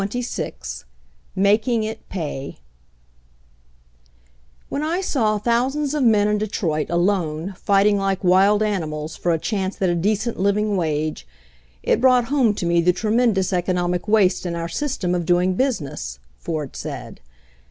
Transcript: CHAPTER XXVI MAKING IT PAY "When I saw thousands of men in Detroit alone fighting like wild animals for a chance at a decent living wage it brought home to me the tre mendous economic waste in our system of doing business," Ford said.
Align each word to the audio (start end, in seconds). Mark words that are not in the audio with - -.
CHAPTER 0.01 0.17
XXVI 0.17 0.83
MAKING 1.35 1.83
IT 1.83 2.09
PAY 2.09 2.57
"When 4.67 4.81
I 4.81 4.99
saw 4.99 5.37
thousands 5.37 5.93
of 5.93 6.01
men 6.01 6.27
in 6.27 6.39
Detroit 6.39 6.89
alone 6.89 7.53
fighting 7.55 7.99
like 7.99 8.23
wild 8.23 8.63
animals 8.63 9.15
for 9.15 9.31
a 9.31 9.37
chance 9.37 9.79
at 9.79 9.89
a 9.91 9.95
decent 9.95 10.39
living 10.39 10.75
wage 10.75 11.27
it 11.83 12.01
brought 12.01 12.25
home 12.33 12.55
to 12.55 12.65
me 12.65 12.81
the 12.81 12.93
tre 12.93 13.11
mendous 13.11 13.53
economic 13.53 14.07
waste 14.07 14.43
in 14.43 14.55
our 14.55 14.67
system 14.67 15.13
of 15.13 15.27
doing 15.27 15.53
business," 15.53 16.17
Ford 16.39 16.75
said. 16.75 17.19